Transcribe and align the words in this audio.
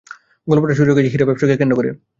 গল্পটা 0.47 0.75
শুরু 0.75 0.89
হয়েছে 0.91 1.11
হীরা 1.13 1.27
ব্যবসাকে 1.29 1.55
কেন্দ্র 1.57 1.77
করে। 1.77 1.89